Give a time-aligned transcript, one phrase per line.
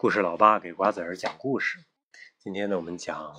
[0.00, 1.84] 故事老爸给瓜子儿讲故事。
[2.38, 3.36] 今天呢，我们讲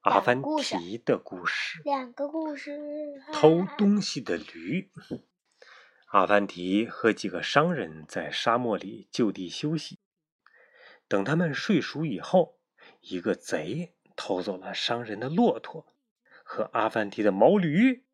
[0.00, 1.82] 阿凡提的故事。
[1.84, 2.80] 两个故事。
[3.34, 4.90] 偷东西的驴。
[6.06, 9.98] 阿凡提和几个商人在沙漠里就地休息。
[11.06, 12.56] 等他们睡熟以后，
[13.02, 15.86] 一个贼偷走了商人的骆驼
[16.42, 18.06] 和阿凡提的毛驴。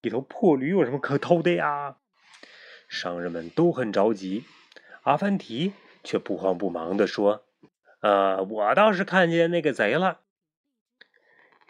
[0.00, 1.98] 一头破驴有什么可偷的呀？
[2.88, 4.44] 商人们都很着急。
[5.02, 5.72] 阿凡提。
[6.04, 7.44] 却不慌不忙地说
[8.00, 10.20] ：“呃，我倒是看见那个贼了。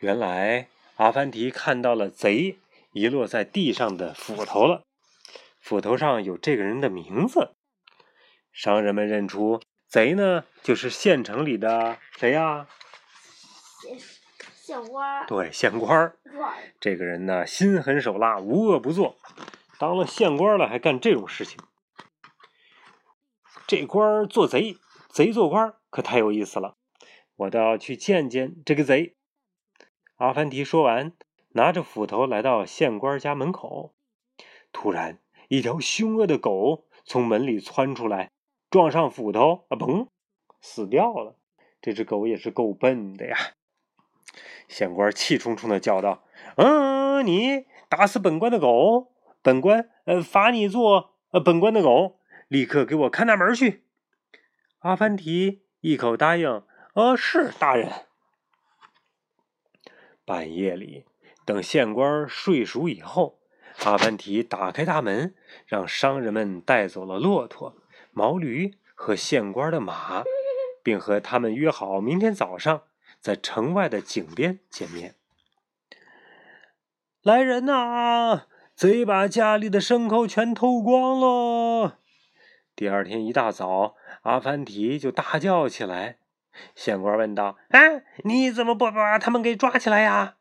[0.01, 2.59] 原来阿凡提看到了贼
[2.93, 4.83] 遗落在地上的斧头了，
[5.61, 7.55] 斧头上有这个人的名字。
[8.53, 12.67] 商人们认出贼呢，就是县城里的谁呀？
[14.55, 15.27] 县官。
[15.27, 16.15] 对，县官。
[16.81, 19.17] 这个人呢，心狠手辣，无恶不作，
[19.79, 21.59] 当了县官了，还干这种事情。”
[23.73, 24.77] 这官做贼，
[25.09, 26.77] 贼做官，可太有意思了。
[27.37, 29.17] 我倒要去见见这个贼。
[30.17, 31.15] 阿凡提说完，
[31.53, 33.95] 拿着斧头来到县官家门口。
[34.73, 38.31] 突然，一条凶恶的狗从门里窜出来，
[38.69, 40.09] 撞上斧头，啊，嘣，
[40.61, 41.39] 死掉了。
[41.81, 43.37] 这只狗也是够笨的呀！
[44.69, 46.23] 县官气冲冲的叫道
[46.57, 52.19] ：“嗯，你打死本官的狗，本官呃罚你做呃本官的狗。”
[52.53, 53.87] 立刻给我看大门去！
[54.81, 57.91] 阿凡提一口答应：“呃，是大人。”
[60.27, 61.07] 半夜里，
[61.47, 63.39] 等县官睡熟以后，
[63.87, 65.35] 阿凡提打开大门，
[65.65, 67.75] 让商人们带走了骆驼、
[68.11, 70.23] 毛驴和县官的马，
[70.83, 72.83] 并和他们约好明天早上
[73.19, 75.15] 在城外的井边见面。
[77.23, 78.43] 来人呐！
[78.75, 82.01] 贼把家里的牲口全偷光了！
[82.75, 86.19] 第二天一大早，阿凡提就大叫起来。
[86.75, 90.37] 县官问道：“哎，你怎么不把他们给抓起来呀？”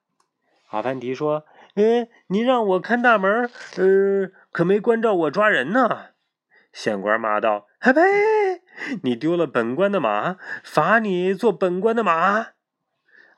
[0.72, 6.08] 阿凡提说：“嗯，你让我看大门，呃，可没关照我抓人呢。”
[6.72, 8.02] 县官骂道：“嘿呸！
[9.04, 12.48] 你丢了本官的马，罚你做本官的马。”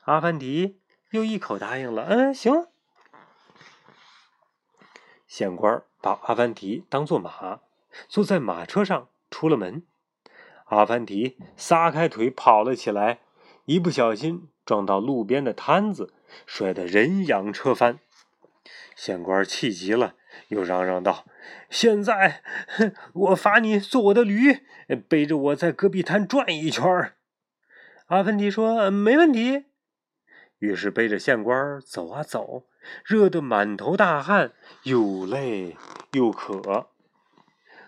[0.06, 0.80] 阿凡提
[1.10, 2.68] 又一口答应了：“嗯，行。”
[5.26, 7.60] 县官把阿凡提当做马。
[8.08, 9.82] 坐在马车上出了门，
[10.66, 13.20] 阿凡提撒开腿跑了起来，
[13.64, 16.12] 一不小心撞到路边的摊子，
[16.46, 17.98] 摔得人仰车翻。
[18.96, 20.14] 县官气急了，
[20.48, 21.26] 又嚷嚷道
[21.68, 22.42] ：“现在
[23.12, 24.60] 我罚你做我的驴，
[25.08, 27.12] 背着我在戈壁滩转一圈。”
[28.06, 29.64] 阿凡提说：“没问题。”
[30.60, 32.66] 于是背着县官走啊走，
[33.04, 34.52] 热得满头大汗，
[34.84, 35.76] 又累
[36.12, 36.90] 又渴。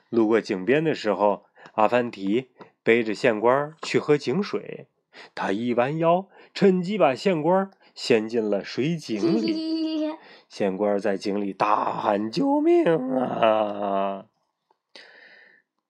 [0.08, 2.50] 路过井边的时候，阿凡提
[2.82, 4.88] 背着县官去喝井水。
[5.34, 10.14] 他一弯腰，趁机把县官掀进了水井里。
[10.48, 12.84] 县官在井里大喊：“救命
[13.18, 14.26] 啊！”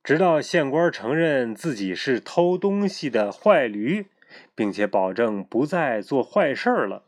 [0.02, 4.06] 直到县官承认自己是偷东西的坏驴，
[4.54, 7.02] 并且保证不再做坏事了，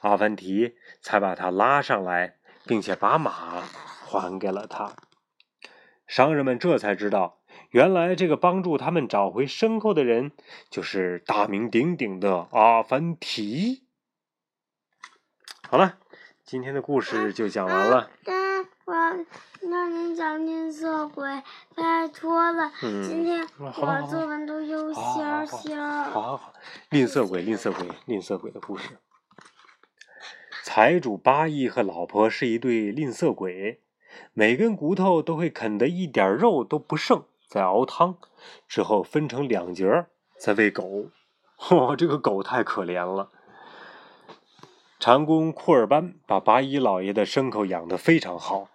[0.00, 3.60] 阿凡提才把他拉上来，并且把马
[4.06, 4.94] 还给了他。
[6.06, 10.32] 商人们这才知道，原来这个帮助他们找回牲口的人，
[10.70, 13.84] 就是大名鼎鼎的阿凡提。
[15.68, 15.98] 好了，
[16.44, 18.10] 今天的故事就讲完了。
[18.86, 18.94] 我
[19.66, 21.42] 让你讲吝啬鬼，
[21.74, 22.70] 拜托了。
[22.80, 25.82] 今天我作文都有星星。
[25.82, 26.52] 好好好，
[26.90, 28.98] 吝啬鬼，吝啬鬼，吝啬鬼的故事。
[30.62, 33.80] 财主八义和老婆是一对吝啬鬼。
[34.32, 38.18] 每根骨头都会啃得一点肉都不剩，再熬汤，
[38.68, 40.06] 之后分成两截
[40.38, 41.10] 再喂狗。
[41.56, 43.30] 嚯，这个狗太可怜了。
[44.98, 48.70] 长工库尔班把八一老爷的牲口养得非常好，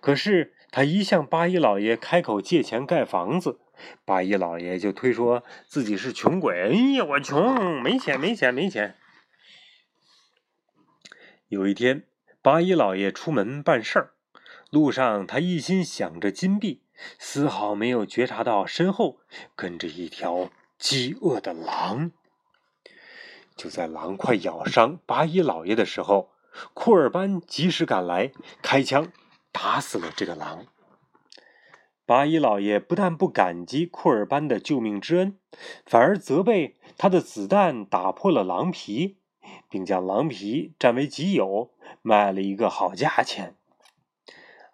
[0.00, 3.58] 可是他一向八一老爷开口借钱盖房子，
[4.04, 6.60] 八一老爷就推说自己是穷鬼。
[6.60, 8.96] 哎呀，我穷，没钱，没钱，没钱。
[11.48, 12.04] 有一天，
[12.42, 14.12] 八一老爷出门办事儿。
[14.70, 16.82] 路上，他一心想着金币，
[17.18, 19.18] 丝毫没有觉察到身后
[19.56, 22.10] 跟着一条饥饿的狼。
[23.56, 26.30] 就在狼快咬伤八一老爷的时候，
[26.74, 28.30] 库尔班及时赶来，
[28.60, 29.10] 开枪
[29.50, 30.66] 打死了这个狼。
[32.04, 35.38] 八一老爷不但不感激库尔班的救命之恩，
[35.86, 39.16] 反而责备他的子弹打破了狼皮，
[39.70, 41.70] 并将狼皮占为己有，
[42.02, 43.56] 卖了一个好价钱。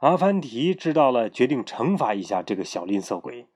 [0.05, 3.47] 阿凡提知道了，决定惩罚一下这个小吝啬鬼。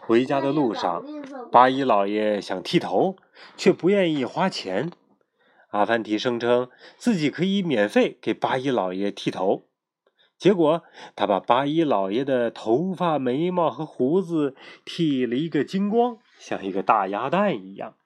[0.00, 1.04] 回家的路上，
[1.52, 3.16] 八一老爷想剃头，
[3.58, 4.90] 却不愿意花钱。
[5.68, 9.66] 阿凡提声称自己可以免费给八一老爷剃头，
[10.38, 10.82] 结果
[11.14, 14.56] 他把八一老爷的头发、眉毛和胡子
[14.86, 17.96] 剃了一个精光，像一个大鸭蛋一样。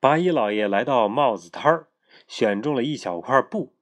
[0.00, 1.86] 八一老爷来到帽子摊儿，
[2.26, 3.75] 选中了一小块布，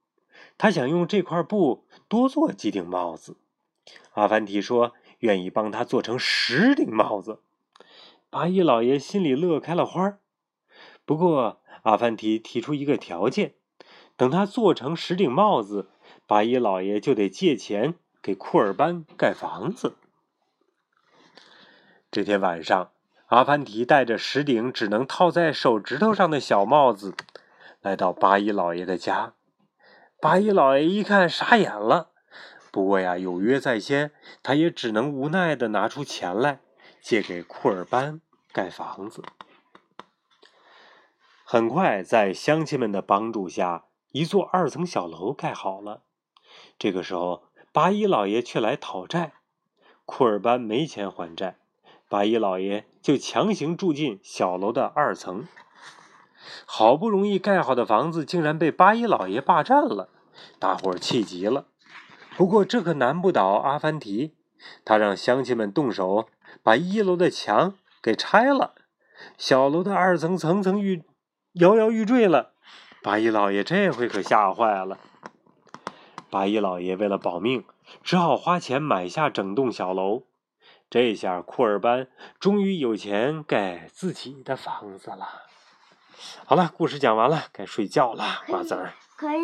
[0.57, 3.37] 他想用这块布多做几顶帽子。
[4.13, 7.41] 阿凡提说愿意帮他做成十顶帽子。
[8.29, 10.17] 八一老爷心里乐开了花。
[11.05, 13.53] 不过，阿凡提提出一个条件：
[14.17, 15.89] 等他做成十顶帽子，
[16.25, 17.93] 八一老爷就得借钱
[18.23, 19.95] 给库尔班盖房子。
[22.09, 22.91] 这天晚上，
[23.27, 27.13] 阿凡提带着十顶只能套在手指头上的小帽子，
[27.81, 29.34] 来到八一老爷的家。
[30.25, 32.09] 八一老爷一看，傻眼了。
[32.71, 34.11] 不过呀，有约在先，
[34.41, 36.61] 他也只能无奈的拿出钱来
[36.99, 39.21] 借给库尔班盖房子。
[41.43, 46.01] 很快，在乡亲们的帮助下，一座二层小楼盖好了。
[46.79, 49.33] 这个时候，八一老爷却来讨债，
[50.05, 51.59] 库尔班没钱还债，
[52.09, 55.47] 八一老爷就强行住进小楼的二层。
[56.65, 60.09] 好不容易盖好的房子竟然被八一老爷霸占了，
[60.59, 61.65] 大伙儿气极了。
[62.37, 64.35] 不过这可难不倒阿凡提，
[64.83, 66.27] 他让乡亲们动手
[66.61, 68.75] 把一楼的墙给拆了，
[69.37, 71.03] 小楼的二层层层欲。
[71.53, 72.51] 摇摇欲坠了，
[73.01, 74.99] 八一老爷这回可吓坏了。
[76.29, 77.63] 八一老爷为了保命，
[78.03, 80.23] 只好花钱买下整栋小楼。
[80.89, 82.09] 这下库尔班
[82.39, 85.43] 终于有钱盖自己的房子了。
[86.45, 88.93] 好了，故事讲完了，该睡觉了，瓜子儿。
[89.15, 89.43] 可以。